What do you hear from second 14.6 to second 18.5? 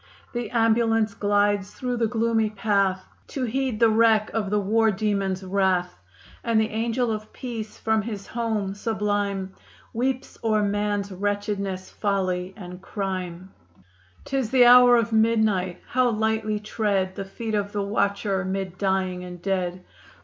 hour of midnight. How lightly tread The feet of the watcher,